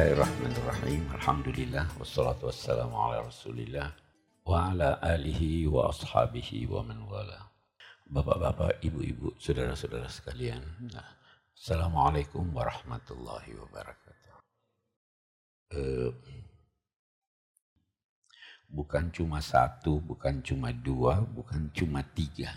[0.00, 1.12] Bismillahirrahmanirrahim.
[1.12, 3.92] Alhamdulillah wassalatu wassalamu ala Rasulillah
[4.48, 7.52] wa ala alihi wa ashabihi wa man wala.
[8.08, 10.64] Bapak-bapak, ibu-ibu, saudara-saudara sekalian.
[10.88, 11.04] Nah,
[11.52, 14.36] Assalamualaikum warahmatullahi wabarakatuh.
[15.76, 16.16] Uh,
[18.72, 22.56] bukan cuma satu, bukan cuma dua, bukan cuma tiga.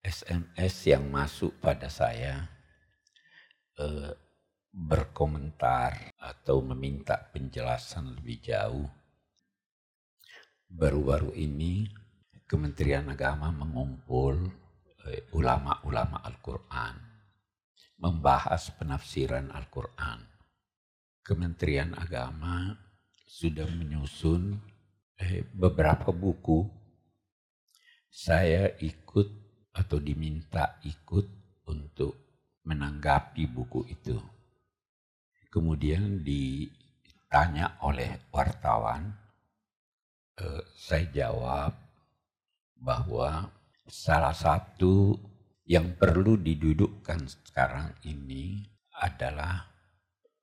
[0.00, 2.48] SMS yang masuk pada saya
[3.76, 4.23] uh,
[4.74, 8.90] berkomentar atau meminta penjelasan lebih jauh.
[10.66, 11.86] Baru-baru ini
[12.44, 14.50] Kementerian Agama mengumpul
[15.06, 16.98] eh, ulama-ulama Al-Quran,
[18.02, 20.26] membahas penafsiran Al-Quran.
[21.22, 22.74] Kementerian Agama
[23.24, 24.58] sudah menyusun
[25.22, 26.66] eh, beberapa buku.
[28.10, 29.26] Saya ikut
[29.70, 31.26] atau diminta ikut
[31.70, 32.14] untuk
[32.66, 34.33] menanggapi buku itu
[35.54, 39.06] Kemudian ditanya oleh wartawan,
[40.34, 41.70] eh, saya jawab
[42.74, 43.54] bahwa
[43.86, 45.14] salah satu
[45.62, 48.66] yang perlu didudukkan sekarang ini
[48.98, 49.62] adalah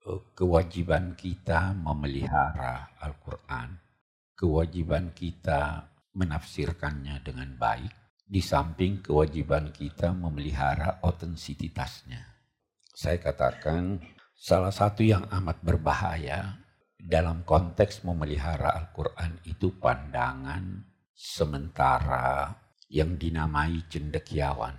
[0.07, 3.75] eh, kewajiban kita memelihara Al-Quran,
[4.31, 7.91] kewajiban kita menafsirkannya dengan baik,
[8.31, 12.31] di samping kewajiban kita memelihara otentisitasnya.
[12.95, 13.99] Saya katakan
[14.41, 16.57] Salah satu yang amat berbahaya
[16.97, 20.81] dalam konteks memelihara Al-Quran itu pandangan
[21.13, 22.49] sementara
[22.89, 24.73] yang dinamai cendekiawan.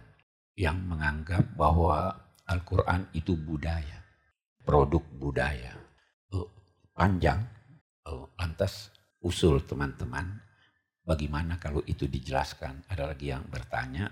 [0.58, 2.10] Yang menganggap bahwa
[2.50, 4.02] Al-Quran itu budaya,
[4.66, 5.78] produk budaya.
[6.34, 6.50] Oh,
[6.90, 7.46] panjang,
[8.10, 8.90] oh, lantas
[9.22, 10.42] usul teman-teman,
[11.06, 12.83] bagaimana kalau itu dijelaskan?
[12.90, 14.10] Ada lagi yang bertanya,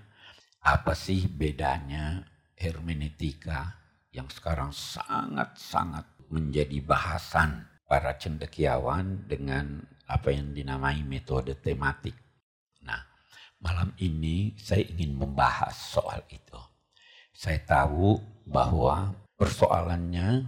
[0.63, 2.23] apa sih bedanya
[2.55, 3.80] hermeneutika
[4.11, 12.15] yang sekarang sangat-sangat menjadi bahasan para cendekiawan dengan apa yang dinamai metode tematik.
[12.87, 12.99] Nah,
[13.63, 16.59] malam ini saya ingin membahas soal itu.
[17.35, 20.47] Saya tahu bahwa persoalannya,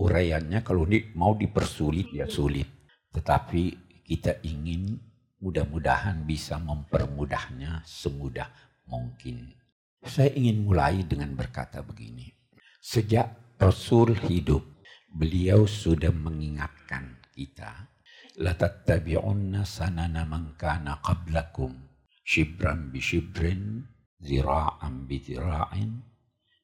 [0.00, 2.68] uraiannya kalau di, mau dipersulit ya sulit.
[3.12, 3.62] Tetapi
[4.04, 4.96] kita ingin
[5.40, 8.48] mudah-mudahan bisa mempermudahnya semudah
[8.88, 9.52] mungkin.
[10.00, 12.39] Saya ingin mulai dengan berkata begini.
[12.80, 14.64] Sejak Rasul hidup,
[15.12, 17.92] beliau sudah mengingatkan kita.
[18.40, 21.76] La tattabi'unna sanana man kana qablakum
[22.24, 23.84] shibran bi shibrin
[24.16, 26.00] zira'an bi zira'in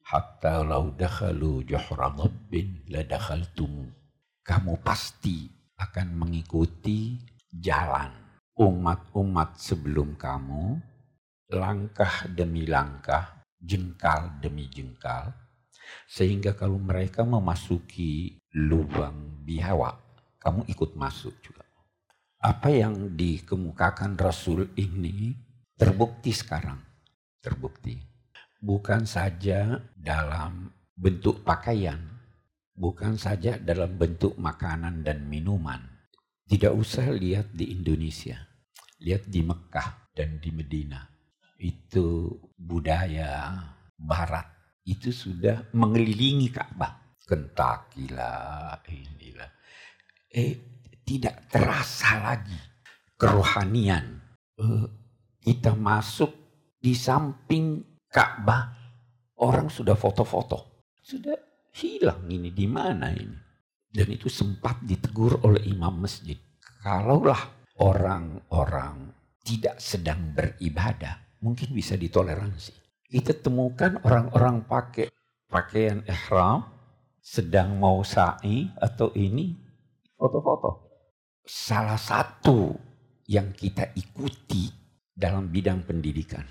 [0.09, 3.85] hatta law dakhalu juhra dhabbin la dakhaltum.
[4.41, 5.45] Kamu pasti
[5.77, 7.13] akan mengikuti
[7.53, 8.09] jalan
[8.57, 10.81] umat-umat sebelum kamu
[11.53, 15.45] langkah demi langkah, jengkal demi jengkal
[16.07, 19.97] sehingga kalau mereka memasuki lubang biawak,
[20.39, 21.67] kamu ikut masuk juga.
[22.37, 25.35] Apa yang dikemukakan Rasul ini
[25.75, 26.79] terbukti sekarang.
[27.41, 27.97] Terbukti.
[28.57, 32.01] Bukan saja dalam bentuk pakaian,
[32.73, 35.81] bukan saja dalam bentuk makanan dan minuman.
[36.47, 38.39] Tidak usah lihat di Indonesia,
[39.03, 41.05] lihat di Mekah dan di Medina.
[41.57, 43.53] Itu budaya
[43.97, 44.56] barat
[44.87, 47.19] itu sudah mengelilingi Ka'bah.
[47.27, 49.51] Kentakilah, inilah.
[50.31, 50.55] Eh,
[51.03, 52.55] tidak terasa lagi
[53.19, 54.23] kerohanian.
[54.55, 54.87] Eh,
[55.43, 56.31] kita masuk
[56.79, 58.71] di samping Ka'bah,
[59.43, 60.87] orang sudah foto-foto.
[61.03, 61.35] Sudah
[61.75, 63.37] hilang ini, di mana ini?
[63.91, 66.39] Dan itu sempat ditegur oleh imam masjid.
[66.79, 69.11] Kalaulah orang-orang
[69.43, 75.07] tidak sedang beribadah, mungkin bisa ditoleransi kita temukan orang-orang pakai
[75.47, 76.67] pakaian ihram
[77.23, 79.55] sedang mau sa'i atau ini
[80.19, 80.91] foto-foto.
[81.47, 82.75] Salah satu
[83.31, 84.67] yang kita ikuti
[85.07, 86.43] dalam bidang pendidikan.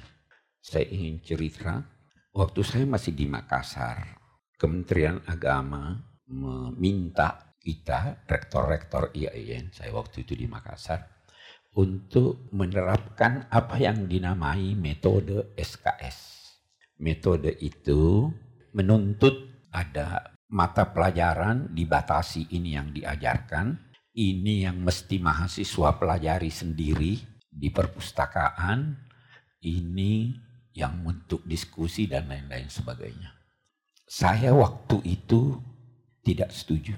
[0.57, 1.85] Saya ingin cerita,
[2.33, 4.17] waktu saya masih di Makassar,
[4.57, 5.93] Kementerian Agama
[6.27, 11.05] meminta kita, rektor-rektor IAIN, saya waktu itu di Makassar,
[11.77, 16.46] untuk menerapkan apa yang dinamai metode SKS
[17.01, 18.31] metode itu
[18.73, 23.77] menuntut ada mata pelajaran dibatasi ini yang diajarkan,
[24.17, 27.19] ini yang mesti mahasiswa pelajari sendiri
[27.51, 28.95] di perpustakaan,
[29.65, 30.33] ini
[30.77, 33.33] yang untuk diskusi dan lain-lain sebagainya.
[34.07, 35.57] Saya waktu itu
[36.23, 36.95] tidak setuju.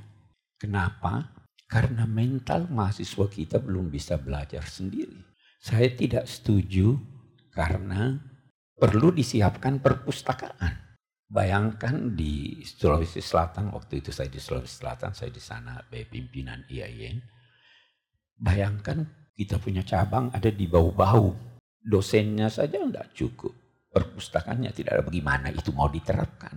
[0.58, 1.30] Kenapa?
[1.70, 5.16] Karena mental mahasiswa kita belum bisa belajar sendiri.
[5.62, 6.98] Saya tidak setuju
[7.54, 8.18] karena
[8.78, 10.86] perlu disiapkan perpustakaan.
[11.28, 17.20] Bayangkan di Sulawesi Selatan, waktu itu saya di Sulawesi Selatan, saya di sana pimpinan IAIN.
[18.38, 19.04] Bayangkan
[19.36, 21.36] kita punya cabang ada di bau-bau.
[21.78, 23.52] Dosennya saja tidak cukup.
[23.92, 26.56] Perpustakaannya tidak ada bagaimana itu mau diterapkan.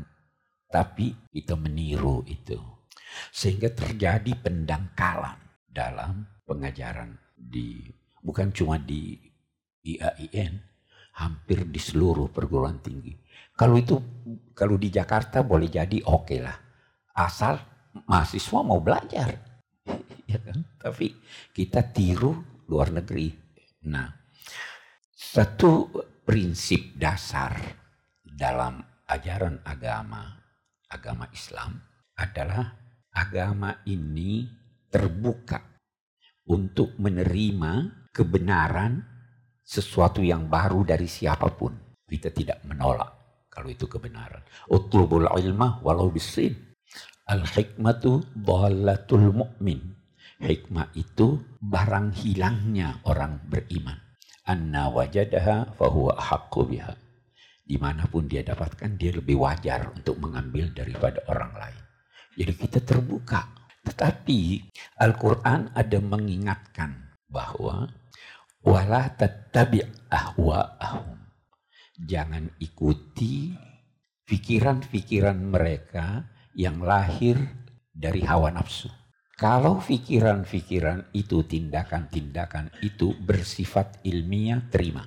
[0.72, 2.56] Tapi kita meniru itu.
[3.36, 5.36] Sehingga terjadi pendangkalan
[5.68, 7.92] dalam pengajaran di
[8.24, 9.20] bukan cuma di
[9.84, 10.71] IAIN,
[11.20, 13.12] hampir di seluruh perguruan tinggi.
[13.52, 13.96] Kalau itu
[14.56, 16.58] kalau di Jakarta boleh jadi oke okay lah.
[17.18, 17.60] Asal
[18.08, 19.30] mahasiswa mau belajar.
[20.32, 20.64] ya kan?
[20.80, 21.12] Tapi
[21.52, 23.28] kita tiru luar negeri.
[23.92, 24.08] Nah,
[25.12, 25.92] satu
[26.24, 27.60] prinsip dasar
[28.24, 28.80] dalam
[29.12, 30.42] ajaran agama
[30.92, 31.80] agama Islam
[32.20, 32.76] adalah
[33.12, 34.48] agama ini
[34.92, 35.60] terbuka
[36.52, 39.11] untuk menerima kebenaran
[39.62, 41.78] sesuatu yang baru dari siapa pun.
[42.06, 43.22] Kita tidak menolak
[43.52, 44.42] kalau itu kebenaran.
[44.72, 46.56] Utlubul ilmah walau bisin.
[47.28, 49.80] Al-hikmatu dhalatul mu'min.
[50.42, 54.00] Hikmah itu barang hilangnya orang beriman.
[54.48, 56.96] Anna wajadaha fahuwa haqqu biha.
[57.62, 61.82] Di mana pun dia dapatkan, dia lebih wajar untuk mengambil daripada orang lain.
[62.36, 63.48] Jadi kita terbuka.
[63.86, 64.40] Tetapi
[64.98, 67.88] Al-Quran ada mengingatkan bahwa
[68.66, 71.18] wala tattabi' ahwa'ahum.
[72.02, 73.54] Jangan ikuti
[74.26, 76.26] pikiran-pikiran mereka
[76.58, 77.38] yang lahir
[77.92, 78.90] dari hawa nafsu.
[79.42, 85.02] Kalau pikiran-pikiran itu, tindakan-tindakan itu bersifat ilmiah, terima.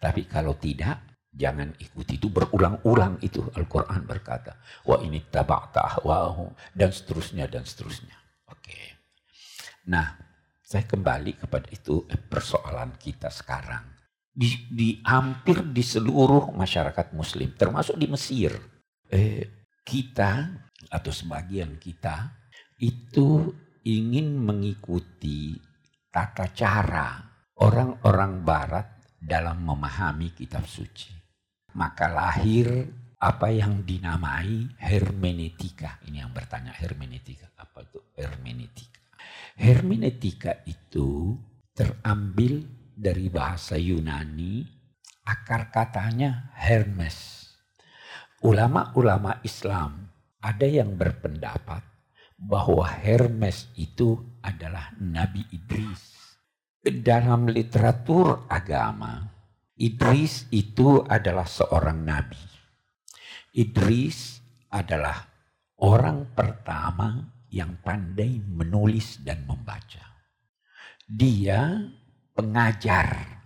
[0.00, 4.56] Tapi kalau tidak, jangan ikuti itu berulang-ulang itu Al-Quran berkata.
[4.88, 6.56] Wa ini taba'ta ahwa'ahum.
[6.72, 8.16] Dan seterusnya, dan seterusnya.
[8.48, 9.04] Oke.
[9.92, 10.31] Nah,
[10.72, 13.92] saya kembali kepada itu eh, persoalan kita sekarang.
[14.32, 18.56] Di, di hampir di seluruh masyarakat muslim, termasuk di Mesir.
[19.12, 20.48] Eh, kita
[20.88, 22.32] atau sebagian kita
[22.80, 23.52] itu
[23.84, 25.60] ingin mengikuti
[26.08, 27.20] tata cara
[27.60, 28.88] orang-orang barat
[29.20, 31.12] dalam memahami kitab suci.
[31.76, 32.88] Maka lahir
[33.20, 36.00] apa yang dinamai hermeneutika.
[36.08, 37.52] Ini yang bertanya hermeneutika.
[37.60, 39.01] Apa itu hermeneutika?
[39.56, 41.36] Hermeneutika itu
[41.76, 44.64] terambil dari bahasa Yunani,
[45.24, 47.48] akar katanya Hermes.
[48.42, 50.10] Ulama-ulama Islam
[50.42, 51.82] ada yang berpendapat
[52.36, 56.18] bahwa Hermes itu adalah Nabi Idris.
[56.82, 59.22] Dalam literatur agama,
[59.78, 62.42] Idris itu adalah seorang nabi.
[63.54, 65.22] Idris adalah
[65.80, 70.00] orang pertama yang pandai menulis dan membaca.
[71.04, 71.84] Dia
[72.32, 73.38] pengajar.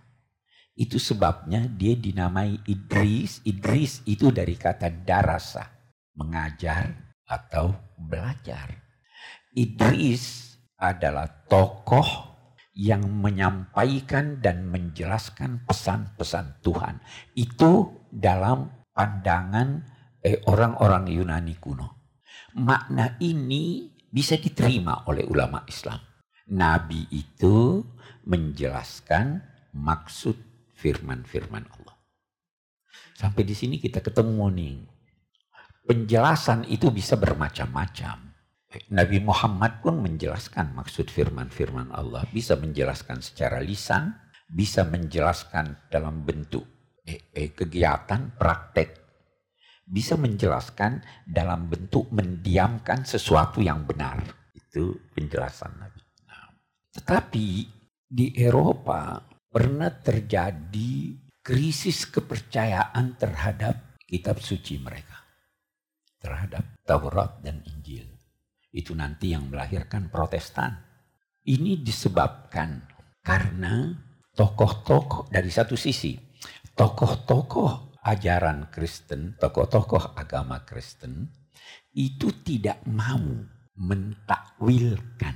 [0.77, 3.43] Itu sebabnya dia dinamai Idris.
[3.43, 5.67] Idris itu dari kata darasa,
[6.15, 8.71] mengajar atau belajar.
[9.51, 12.37] Idris adalah tokoh
[12.77, 17.01] yang menyampaikan dan menjelaskan pesan-pesan Tuhan.
[17.33, 19.81] Itu dalam pandangan
[20.21, 21.97] eh, orang-orang Yunani kuno.
[22.53, 26.01] Makna ini bisa diterima oleh ulama Islam.
[26.49, 27.85] Nabi itu
[28.25, 29.45] menjelaskan
[29.77, 30.33] maksud
[30.73, 31.93] firman-firman Allah.
[33.13, 34.77] Sampai di sini kita ketemu nih.
[35.85, 38.33] Penjelasan itu bisa bermacam-macam.
[38.89, 42.25] Nabi Muhammad pun menjelaskan maksud firman-firman Allah.
[42.33, 44.17] Bisa menjelaskan secara lisan,
[44.49, 46.65] bisa menjelaskan dalam bentuk
[47.05, 49.06] eh, eh, kegiatan, praktek
[49.87, 54.19] bisa menjelaskan dalam bentuk mendiamkan sesuatu yang benar.
[54.51, 56.03] Itu penjelasan Nabi.
[56.27, 56.51] Nah,
[56.91, 57.47] tetapi
[58.03, 65.23] di Eropa pernah terjadi krisis kepercayaan terhadap kitab suci mereka.
[66.19, 68.03] Terhadap Taurat dan Injil.
[68.67, 70.75] Itu nanti yang melahirkan protestan.
[71.47, 72.83] Ini disebabkan
[73.23, 73.95] karena
[74.35, 76.19] tokoh-tokoh dari satu sisi.
[76.75, 81.27] Tokoh-tokoh ajaran Kristen, tokoh-tokoh agama Kristen
[81.91, 83.19] itu tidak mau
[83.75, 85.35] mentakwilkan,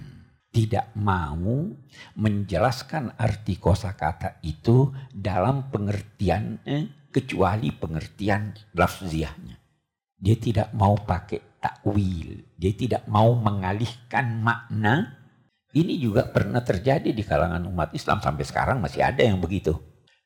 [0.56, 1.68] tidak mau
[2.16, 9.60] menjelaskan arti kosakata itu dalam pengertian eh, kecuali pengertian lafziahnya.
[10.22, 15.18] Dia tidak mau pakai takwil, dia tidak mau mengalihkan makna.
[15.72, 19.76] Ini juga pernah terjadi di kalangan umat Islam sampai sekarang masih ada yang begitu.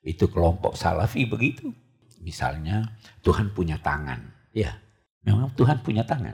[0.04, 1.85] Itu kelompok salafi begitu
[2.26, 2.82] Misalnya
[3.22, 4.50] Tuhan punya tangan.
[4.50, 4.74] Ya,
[5.22, 6.34] memang Tuhan punya tangan.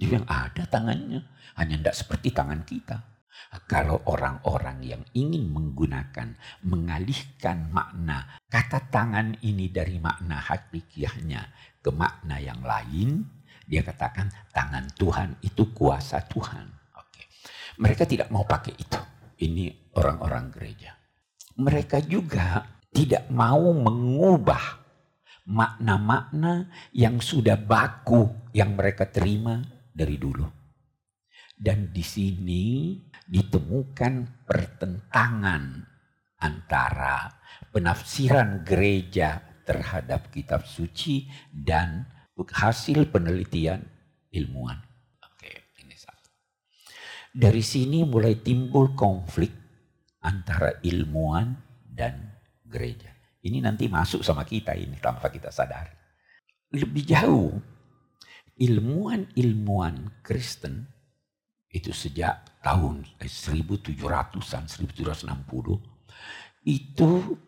[0.00, 1.20] Dia bilang ada tangannya,
[1.60, 2.96] hanya tidak seperti tangan kita.
[3.68, 11.42] Kalau orang-orang yang ingin menggunakan, mengalihkan makna kata tangan ini dari makna hakikiahnya
[11.84, 13.28] ke makna yang lain,
[13.68, 16.64] dia katakan tangan Tuhan itu kuasa Tuhan.
[16.96, 17.28] Oke.
[17.76, 19.00] Mereka tidak mau pakai itu.
[19.36, 20.96] Ini orang-orang gereja.
[21.60, 24.85] Mereka juga tidak mau mengubah
[25.46, 29.62] makna-makna yang sudah baku yang mereka terima
[29.94, 30.44] dari dulu.
[31.56, 35.64] Dan di sini ditemukan pertentangan
[36.36, 37.32] antara
[37.72, 42.04] penafsiran gereja terhadap kitab suci dan
[42.36, 43.80] hasil penelitian
[44.28, 44.76] ilmuwan.
[45.24, 46.28] Oke, ini satu.
[47.32, 49.50] Dari sini mulai timbul konflik
[50.20, 51.56] antara ilmuwan
[51.88, 52.36] dan
[52.68, 53.15] gereja.
[53.46, 55.86] Ini nanti masuk sama kita ini tanpa kita sadar.
[56.74, 57.54] Lebih jauh,
[58.58, 60.82] ilmuwan-ilmuwan Kristen
[61.70, 65.30] itu sejak tahun 1700-an, 1760
[66.66, 67.38] itu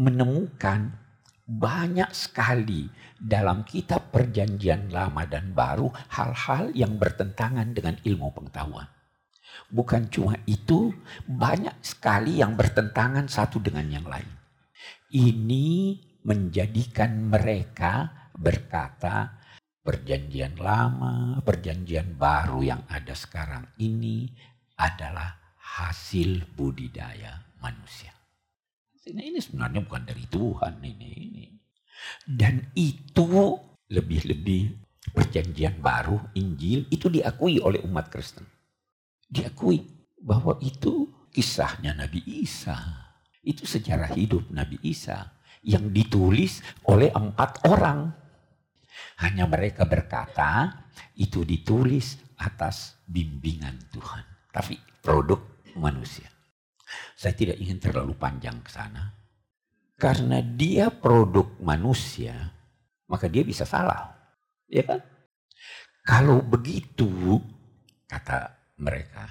[0.00, 0.96] menemukan
[1.44, 2.88] banyak sekali
[3.20, 8.88] dalam kitab perjanjian lama dan baru hal-hal yang bertentangan dengan ilmu pengetahuan.
[9.68, 10.88] Bukan cuma itu,
[11.28, 14.43] banyak sekali yang bertentangan satu dengan yang lain.
[15.14, 15.94] Ini
[16.26, 19.38] menjadikan mereka berkata,
[19.78, 24.26] perjanjian lama, perjanjian baru yang ada sekarang ini
[24.74, 28.10] adalah hasil budidaya manusia.
[29.06, 31.10] Ini sebenarnya bukan dari Tuhan ini.
[31.14, 31.46] ini.
[32.26, 33.54] Dan itu
[33.94, 34.62] lebih-lebih
[35.14, 38.48] perjanjian baru, Injil itu diakui oleh umat Kristen.
[39.30, 39.78] Diakui
[40.18, 43.03] bahwa itu kisahnya Nabi Isa.
[43.44, 48.12] Itu sejarah hidup Nabi Isa yang ditulis oleh empat orang
[49.20, 50.84] hanya mereka berkata
[51.14, 54.24] itu ditulis atas bimbingan Tuhan.
[54.50, 55.40] Tapi produk
[55.78, 56.26] manusia.
[57.14, 59.12] Saya tidak ingin terlalu panjang ke sana.
[59.94, 62.34] Karena dia produk manusia,
[63.06, 64.10] maka dia bisa salah.
[64.66, 65.00] Ya kan?
[66.04, 67.40] Kalau begitu,
[68.04, 69.30] kata mereka,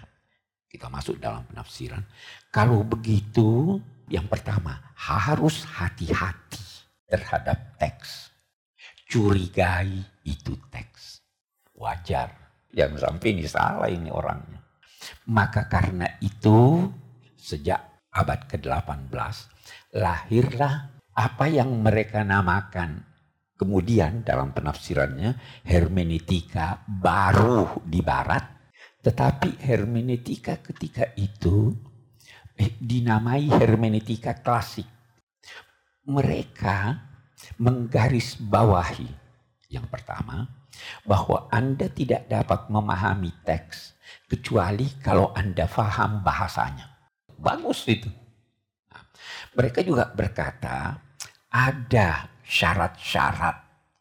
[0.72, 2.02] kita masuk dalam penafsiran.
[2.50, 3.78] Kalau begitu,
[4.10, 6.64] yang pertama harus hati-hati
[7.08, 8.34] terhadap teks
[9.14, 11.22] curigai itu teks.
[11.78, 12.34] Wajar.
[12.74, 14.58] Yang sampai ini salah ini orangnya.
[15.30, 16.90] Maka karena itu
[17.38, 19.14] sejak abad ke-18
[19.94, 20.74] lahirlah
[21.14, 23.06] apa yang mereka namakan
[23.54, 28.42] kemudian dalam penafsirannya hermeneutika baru di barat
[29.04, 31.74] tetapi hermeneutika ketika itu
[32.58, 34.86] dinamai hermeneutika klasik
[36.04, 37.00] mereka
[37.60, 39.08] menggaris bawahi
[39.72, 40.52] yang pertama
[41.08, 43.96] bahwa Anda tidak dapat memahami teks
[44.28, 46.92] kecuali kalau Anda faham bahasanya.
[47.40, 48.10] Bagus itu.
[49.54, 50.98] Mereka juga berkata
[51.54, 52.10] ada
[52.42, 53.58] syarat-syarat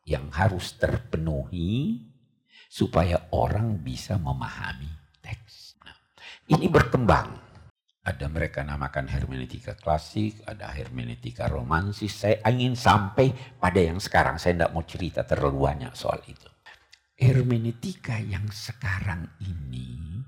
[0.09, 2.00] yang harus terpenuhi
[2.73, 4.88] supaya orang bisa memahami
[5.21, 5.76] teks.
[5.85, 5.97] Nah,
[6.56, 7.41] ini berkembang
[8.02, 12.11] ada mereka namakan hermeneutika klasik, ada hermeneutika romansis.
[12.11, 13.30] Saya ingin sampai
[13.62, 14.42] pada yang sekarang.
[14.42, 16.50] Saya tidak mau cerita terlalu banyak soal itu.
[17.14, 20.18] Hermeneutika yang sekarang ini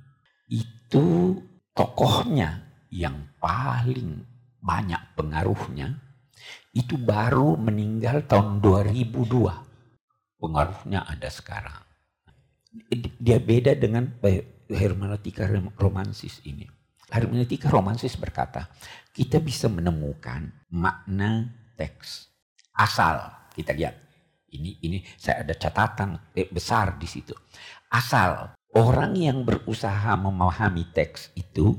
[0.46, 1.34] itu
[1.74, 2.62] tokohnya
[2.94, 4.22] yang paling
[4.62, 5.98] banyak pengaruhnya
[6.70, 10.38] itu baru meninggal tahun 2002.
[10.38, 11.82] Pengaruhnya ada sekarang.
[13.18, 14.14] Dia beda dengan
[14.70, 16.73] hermeneutika romansis ini
[17.12, 18.68] hermeneutika romansis berkata,
[19.12, 22.28] kita bisa menemukan makna teks
[22.74, 23.30] asal.
[23.54, 23.94] Kita lihat,
[24.54, 26.18] ini ini saya ada catatan
[26.50, 27.34] besar di situ.
[27.90, 31.78] Asal orang yang berusaha memahami teks itu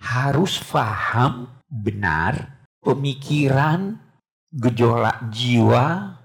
[0.00, 3.98] harus paham benar pemikiran,
[4.48, 6.16] gejolak jiwa,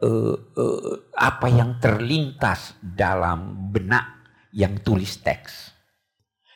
[0.00, 5.74] uh, uh, apa yang terlintas dalam benak yang tulis teks.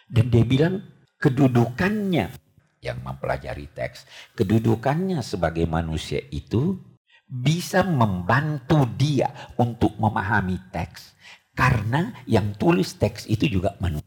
[0.08, 0.80] Dan dia bilang
[1.18, 2.30] kedudukannya
[2.78, 4.06] yang mempelajari teks,
[4.38, 6.78] kedudukannya sebagai manusia itu
[7.26, 11.18] bisa membantu dia untuk memahami teks.
[11.52, 14.06] Karena yang tulis teks itu juga manusia.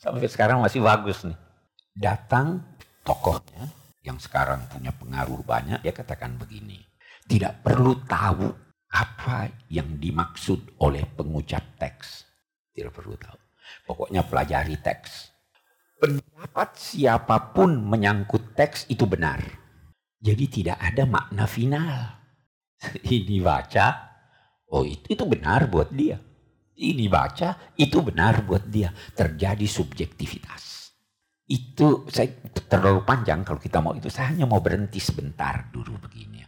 [0.00, 1.36] Sampai sekarang masih bagus nih.
[1.92, 2.64] Datang
[3.04, 3.68] tokohnya
[4.00, 6.80] yang sekarang punya pengaruh banyak, dia katakan begini.
[7.28, 8.48] Tidak perlu tahu
[8.96, 12.24] apa yang dimaksud oleh pengucap teks.
[12.72, 13.38] Tidak perlu tahu.
[13.86, 15.31] Pokoknya pelajari teks
[16.02, 19.38] pendapat siapa pun menyangkut teks itu benar.
[20.18, 21.94] Jadi tidak ada makna final.
[23.06, 23.86] Ini baca,
[24.74, 26.18] oh itu itu benar buat dia.
[26.74, 28.90] Ini baca, itu benar buat dia.
[28.90, 30.90] Terjadi subjektivitas.
[31.46, 32.34] Itu saya
[32.66, 34.10] terlalu panjang kalau kita mau itu.
[34.10, 36.41] Saya hanya mau berhenti sebentar dulu begini.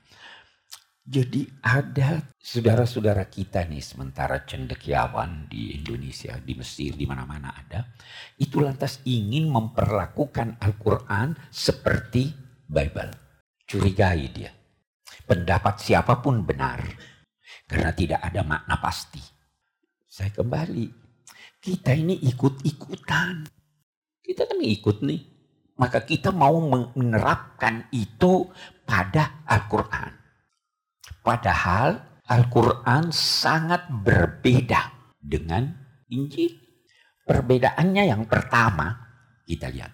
[1.05, 7.93] Jadi ada saudara-saudara kita nih sementara cendekiawan di Indonesia, di Mesir, di mana-mana ada.
[8.41, 12.33] Itu lantas ingin memperlakukan Al-Quran seperti
[12.65, 13.13] Bible.
[13.69, 14.49] Curigai dia.
[15.29, 16.81] Pendapat siapa pun benar.
[17.69, 19.21] Karena tidak ada makna pasti.
[20.09, 20.89] Saya kembali.
[21.61, 23.45] Kita ini ikut-ikutan.
[24.25, 25.21] Kita kan ikut nih.
[25.77, 28.49] Maka kita mau menerapkan itu
[28.89, 30.24] pada Al-Quran.
[31.25, 35.69] Padahal Al-Quran sangat berbeda dengan
[36.09, 36.53] Injil.
[37.25, 38.93] Perbedaannya yang pertama,
[39.45, 39.93] kita lihat.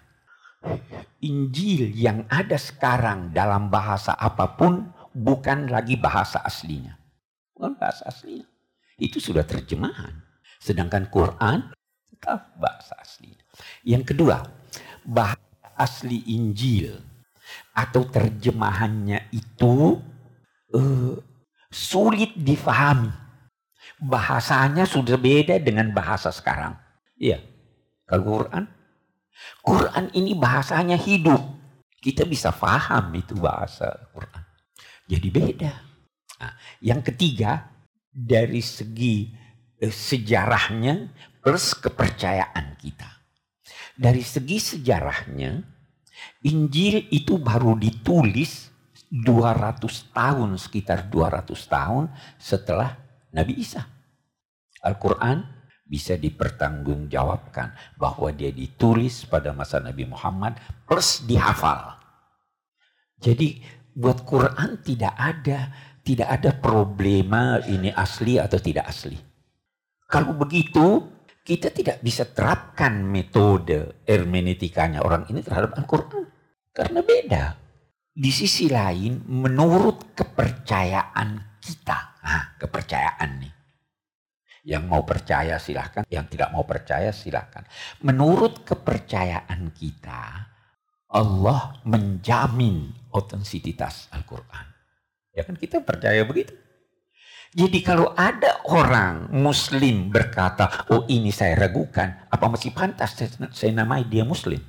[1.21, 6.95] Injil yang ada sekarang dalam bahasa apa pun bukan lagi bahasa aslinya.
[7.55, 8.47] Bukan bahasa aslinya.
[8.99, 10.21] Itu sudah terjemahan.
[10.61, 11.73] Sedangkan Quran
[12.11, 13.41] tetap bahasa aslinya.
[13.81, 14.45] Yang kedua,
[15.01, 15.41] bahasa
[15.75, 17.01] asli Injil
[17.73, 19.97] atau terjemahannya itu
[20.75, 21.15] uh,
[21.71, 23.11] sulit difahami.
[24.01, 26.73] Bahasanya sudah beda dengan bahasa sekarang.
[27.21, 27.37] Iya.
[28.09, 28.65] Kalau Quran,
[29.61, 31.39] Quran ini bahasanya hidup.
[32.01, 34.43] Kita bisa faham itu bahasa Quran.
[35.05, 35.73] Jadi beda.
[36.41, 37.69] Nah, yang ketiga,
[38.09, 39.29] dari segi
[39.77, 41.13] eh, sejarahnya
[41.45, 43.21] plus kepercayaan kita.
[44.01, 45.61] Dari segi sejarahnya,
[46.41, 48.70] Injil itu baru ditulis
[49.11, 52.07] 200 tahun, sekitar 200 tahun
[52.39, 52.95] setelah
[53.35, 53.83] Nabi Isa.
[54.81, 55.43] Al-Quran
[55.83, 60.55] bisa dipertanggungjawabkan bahwa dia ditulis pada masa Nabi Muhammad
[60.87, 61.99] plus dihafal.
[63.19, 63.59] Jadi
[63.91, 65.67] buat Quran tidak ada
[66.01, 69.19] tidak ada problema ini asli atau tidak asli.
[70.07, 71.03] Kalau begitu
[71.43, 76.25] kita tidak bisa terapkan metode hermeneutikanya orang ini terhadap Al-Quran.
[76.71, 77.60] Karena beda.
[78.11, 83.53] Di sisi lain, menurut kepercayaan kita, nah, kepercayaan nih.
[84.67, 87.63] Yang mau percaya silahkan, yang tidak mau percaya silahkan.
[88.03, 90.51] Menurut kepercayaan kita,
[91.07, 94.65] Allah menjamin otentisitas Al-Quran.
[95.31, 96.51] Ya kan kita percaya begitu.
[97.51, 103.71] Jadi kalau ada orang muslim berkata, oh ini saya ragukan, apa masih pantas saya, saya
[103.71, 104.59] namai dia muslim?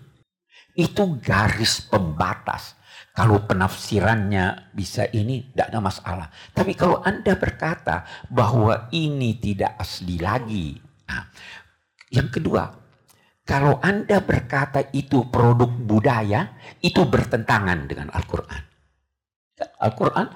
[0.75, 2.75] Itu garis pembatas
[3.13, 6.29] kalau penafsirannya bisa ini, tidak ada masalah.
[6.57, 10.81] Tapi kalau Anda berkata bahwa ini tidak asli lagi.
[11.13, 11.29] Nah,
[12.09, 12.73] yang kedua,
[13.45, 18.63] kalau Anda berkata itu produk budaya, itu bertentangan dengan Al-Quran.
[19.61, 20.27] Al-Quran,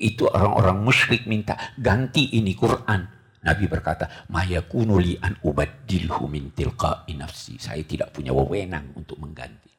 [0.00, 3.04] itu orang-orang musyrik minta, ganti ini Quran.
[3.44, 7.12] Nabi berkata, Mayakunu li an ubadilhu min tilqa'i.
[7.60, 9.73] Saya tidak punya wewenang untuk mengganti.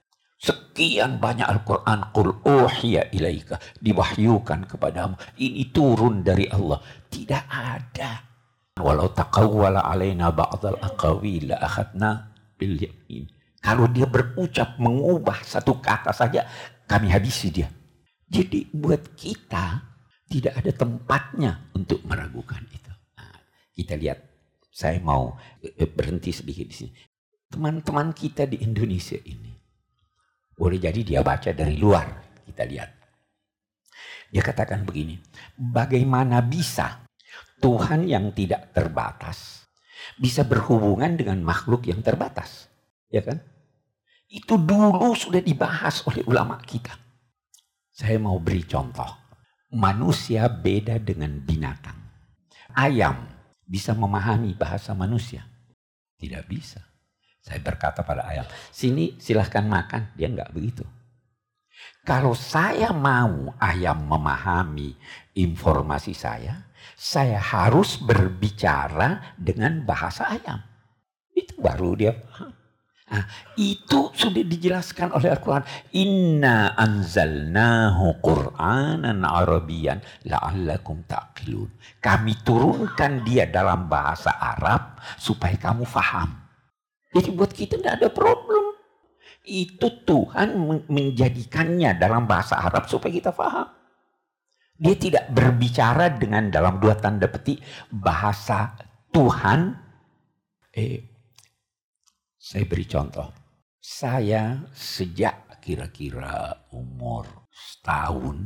[0.46, 2.14] Sekian banyak Al-Quran.
[2.14, 3.58] Qul uhiya ilaika.
[3.82, 5.18] Diwahyukan kepadamu.
[5.42, 6.78] Ini turun dari Allah.
[7.10, 8.12] Tidak ada.
[8.78, 13.26] Walau taqawwala alaina ba'dal aqawil la akhadna bil yamin.
[13.64, 16.46] Kalau dia berucap mengubah satu kata saja,
[16.86, 17.72] kami habisi dia.
[18.28, 19.80] Jadi buat kita
[20.28, 22.92] tidak ada tempatnya untuk meragukan itu.
[23.16, 23.40] Nah,
[23.74, 24.20] kita lihat,
[24.70, 26.92] saya mau eh, berhenti sedikit di sini.
[27.48, 29.55] Teman-teman kita di Indonesia ini,
[30.56, 32.08] boleh jadi dia baca dari luar.
[32.48, 32.90] Kita lihat.
[34.32, 35.20] Dia katakan begini.
[35.56, 37.04] Bagaimana bisa
[37.60, 39.68] Tuhan yang tidak terbatas
[40.20, 42.72] bisa berhubungan dengan makhluk yang terbatas?
[43.12, 43.44] Ya kan?
[44.32, 46.96] Itu dulu sudah dibahas oleh ulama kita.
[47.96, 49.08] Saya mau beri contoh.
[49.76, 51.96] Manusia beda dengan binatang.
[52.76, 53.28] Ayam
[53.64, 55.48] bisa memahami bahasa manusia?
[56.20, 56.95] Tidak bisa.
[57.46, 60.18] Saya berkata pada ayam, sini silahkan makan.
[60.18, 60.82] Dia enggak begitu.
[62.02, 64.98] Kalau saya mau ayam memahami
[65.38, 66.66] informasi saya,
[66.98, 70.58] saya harus berbicara dengan bahasa ayam.
[71.38, 72.54] Itu baru dia paham.
[73.06, 75.62] Nah, itu sudah dijelaskan oleh Al-Quran.
[75.94, 82.02] Inna anzalnahu Qur'anan Arabian la'allakum ta'qilun.
[82.02, 86.45] Kami turunkan dia dalam bahasa Arab supaya kamu faham.
[87.16, 88.76] Jadi buat kita tidak ada problem.
[89.46, 90.58] Itu Tuhan
[90.92, 93.72] menjadikannya dalam bahasa Arab supaya kita faham.
[94.76, 98.76] Dia tidak berbicara dengan dalam dua tanda petik bahasa
[99.16, 99.72] Tuhan.
[100.76, 101.00] Eh,
[102.36, 103.32] saya beri contoh.
[103.80, 108.46] Saya sejak kira-kira umur setahun,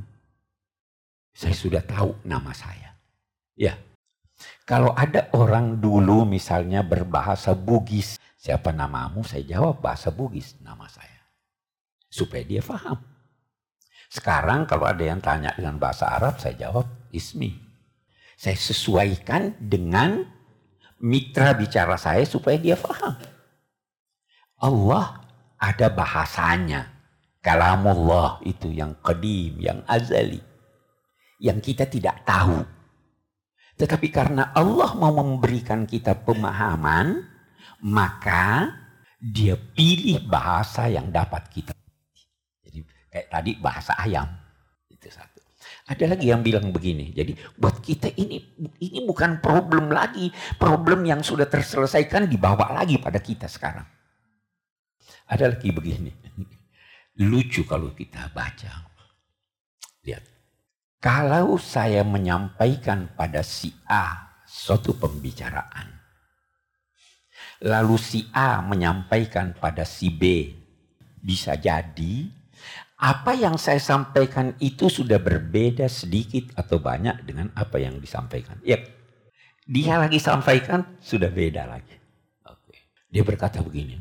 [1.36, 2.96] saya sudah tahu nama saya.
[3.60, 3.76] Ya,
[4.64, 9.28] Kalau ada orang dulu misalnya berbahasa Bugis, siapa namamu?
[9.28, 11.20] Saya jawab bahasa Bugis, nama saya.
[12.08, 12.98] Supaya dia paham.
[14.10, 17.54] Sekarang kalau ada yang tanya dengan bahasa Arab, saya jawab ismi.
[18.40, 20.26] Saya sesuaikan dengan
[20.98, 23.14] mitra bicara saya supaya dia paham.
[24.58, 25.22] Allah
[25.62, 26.98] ada bahasanya.
[27.40, 30.42] Kalamullah itu yang kedim, yang azali.
[31.40, 32.66] Yang kita tidak tahu.
[33.80, 37.29] Tetapi karena Allah mau memberikan kita pemahaman,
[37.84, 38.76] maka
[39.20, 41.74] dia pilih bahasa yang dapat kita
[43.10, 44.30] Kayak tadi bahasa ayam.
[44.86, 45.42] Itu satu.
[45.90, 47.10] Ada lagi yang bilang begini.
[47.10, 48.38] Jadi buat kita ini
[48.78, 50.30] ini bukan problem lagi.
[50.62, 53.86] Problem yang sudah terselesaikan dibawa lagi pada kita sekarang.
[55.26, 56.14] Ada lagi begini.
[57.30, 58.86] Lucu kalau kita baca.
[60.06, 60.24] Lihat.
[61.02, 65.99] Kalau saya menyampaikan pada si A suatu pembicaraan.
[67.60, 70.56] Lalu si A menyampaikan pada si B.
[71.20, 72.32] Bisa jadi
[73.00, 78.60] apa yang saya sampaikan itu sudah berbeda sedikit atau banyak dengan apa yang disampaikan.
[78.64, 78.80] Ya,
[79.64, 81.96] dia lagi sampaikan sudah beda lagi.
[82.48, 82.92] Oke.
[83.12, 84.00] Dia berkata begini,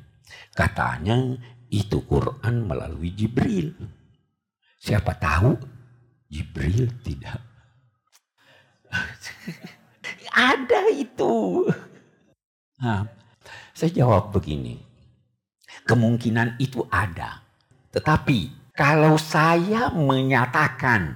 [0.50, 1.38] katanya
[1.70, 3.74] itu Quran melalui Jibril.
[4.78, 5.54] Siapa tahu
[6.26, 7.38] Jibril tidak.
[10.34, 11.66] Ada itu.
[12.78, 13.17] Nah,
[13.78, 14.74] saya jawab begini.
[15.86, 17.46] Kemungkinan itu ada.
[17.94, 21.14] Tetapi kalau saya menyatakan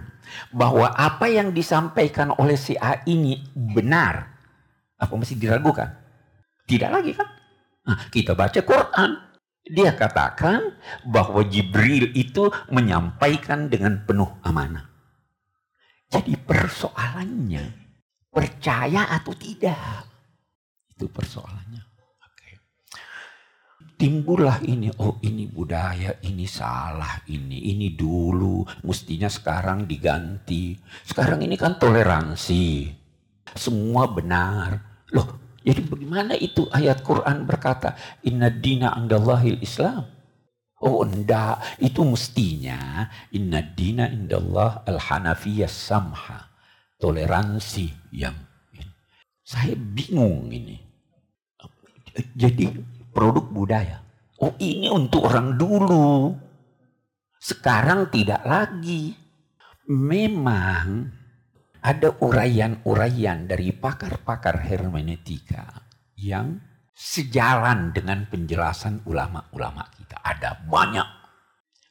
[0.54, 4.30] bahwa apa yang disampaikan oleh si A ini benar,
[4.94, 5.90] apa mesti diragukan?
[6.62, 7.28] Tidak lagi kan?
[7.82, 9.10] Nah, kita baca Quran.
[9.62, 14.86] Dia katakan bahwa Jibril itu menyampaikan dengan penuh amanah.
[16.10, 17.64] Jadi persoalannya
[18.30, 20.06] percaya atau tidak.
[20.90, 21.91] Itu persoalannya
[24.02, 30.74] timbullah ini oh ini budaya ini salah ini ini dulu mestinya sekarang diganti.
[31.06, 32.90] Sekarang ini kan toleransi.
[33.54, 34.74] Semua benar.
[35.14, 37.94] Loh jadi bagaimana itu ayat Quran berkata
[38.26, 40.02] inna dina andallahil islam
[40.82, 41.62] oh enggak.
[41.78, 46.50] Itu mestinya inna dina indallah al hanafiyah samha.
[46.98, 48.34] Toleransi yang
[49.46, 50.90] saya bingung ini.
[52.34, 52.68] Jadi
[53.12, 54.02] produk budaya.
[54.42, 56.34] Oh ini untuk orang dulu.
[57.38, 59.14] Sekarang tidak lagi.
[59.86, 61.12] Memang
[61.82, 65.84] ada uraian-uraian dari pakar-pakar hermeneutika
[66.18, 66.58] yang
[66.94, 70.22] sejalan dengan penjelasan ulama-ulama kita.
[70.22, 71.08] Ada banyak.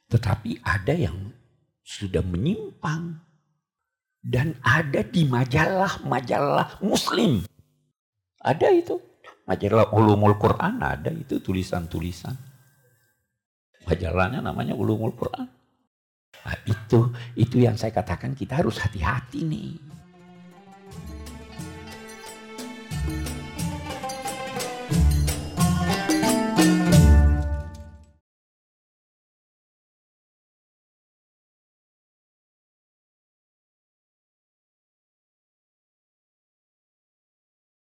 [0.08, 1.32] Tetapi ada yang
[1.84, 3.20] sudah menyimpang.
[4.22, 7.42] Dan ada di majalah-majalah muslim.
[8.38, 9.11] Ada itu.
[9.52, 12.32] Majalah Ulumul Quran ada itu tulisan-tulisan.
[13.84, 15.44] Majalahnya namanya Ulumul Quran.
[16.42, 19.91] Nah, itu itu yang saya katakan kita harus hati-hati nih.